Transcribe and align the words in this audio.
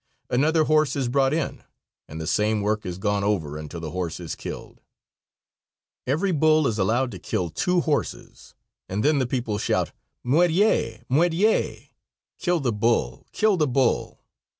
Another 0.31 0.63
horse 0.63 0.95
is 0.95 1.07
brought 1.09 1.31
in, 1.31 1.63
and 2.07 2.19
the 2.19 2.25
same 2.25 2.61
work 2.61 2.87
is 2.87 2.97
gone 2.97 3.23
over 3.23 3.55
until 3.55 3.79
the 3.79 3.91
horse 3.91 4.19
is 4.19 4.33
killed. 4.33 4.81
Every 6.07 6.31
bull 6.31 6.65
is 6.65 6.79
allowed 6.79 7.11
to 7.11 7.19
kill 7.19 7.51
two 7.51 7.81
horses, 7.81 8.55
and 8.89 9.05
then 9.05 9.19
the 9.19 9.27
people 9.27 9.59
shout 9.59 9.91
"Muerie! 10.23 11.03
muerie!" 11.07 11.91
(Kill 12.39 12.59
the 12.59 12.71
bull.) 12.73 14.23